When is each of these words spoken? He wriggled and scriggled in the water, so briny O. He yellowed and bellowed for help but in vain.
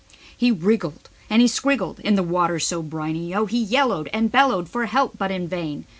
He 0.35 0.51
wriggled 0.51 1.09
and 1.29 1.47
scriggled 1.47 1.99
in 1.99 2.15
the 2.15 2.23
water, 2.23 2.57
so 2.59 2.81
briny 2.81 3.35
O. 3.35 3.45
He 3.45 3.61
yellowed 3.61 4.09
and 4.11 4.31
bellowed 4.31 4.67
for 4.67 4.87
help 4.87 5.15
but 5.19 5.29
in 5.29 5.47
vain. 5.47 5.85